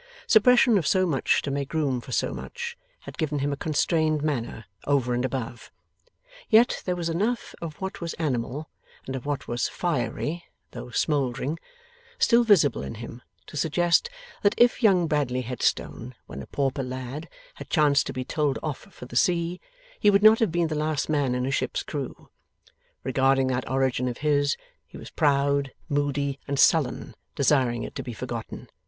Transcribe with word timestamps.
Suppression 0.25 0.79
of 0.79 0.87
so 0.87 1.05
much 1.05 1.43
to 1.43 1.51
make 1.51 1.75
room 1.75 2.01
for 2.01 2.11
so 2.11 2.33
much, 2.33 2.75
had 3.01 3.19
given 3.19 3.37
him 3.37 3.53
a 3.53 3.55
constrained 3.55 4.23
manner, 4.23 4.65
over 4.87 5.13
and 5.13 5.23
above. 5.23 5.71
Yet 6.49 6.81
there 6.85 6.95
was 6.95 7.07
enough 7.07 7.53
of 7.61 7.75
what 7.79 8.01
was 8.01 8.15
animal, 8.15 8.67
and 9.05 9.15
of 9.15 9.27
what 9.27 9.47
was 9.47 9.67
fiery 9.67 10.43
(though 10.71 10.89
smouldering), 10.89 11.59
still 12.17 12.43
visible 12.43 12.81
in 12.81 12.95
him, 12.95 13.21
to 13.45 13.55
suggest 13.55 14.09
that 14.41 14.55
if 14.57 14.81
young 14.81 15.05
Bradley 15.05 15.41
Headstone, 15.41 16.15
when 16.25 16.41
a 16.41 16.47
pauper 16.47 16.81
lad, 16.81 17.29
had 17.53 17.69
chanced 17.69 18.07
to 18.07 18.13
be 18.13 18.25
told 18.25 18.57
off 18.63 18.79
for 18.79 19.05
the 19.05 19.15
sea, 19.15 19.61
he 19.99 20.09
would 20.09 20.23
not 20.23 20.39
have 20.39 20.51
been 20.51 20.69
the 20.69 20.73
last 20.73 21.09
man 21.09 21.35
in 21.35 21.45
a 21.45 21.51
ship's 21.51 21.83
crew. 21.83 22.27
Regarding 23.03 23.45
that 23.49 23.69
origin 23.69 24.07
of 24.07 24.17
his, 24.25 24.57
he 24.87 24.97
was 24.97 25.11
proud, 25.11 25.71
moody, 25.87 26.39
and 26.47 26.57
sullen, 26.57 27.13
desiring 27.35 27.83
it 27.83 27.93
to 27.93 28.01
be 28.01 28.13
forgotten. 28.13 28.67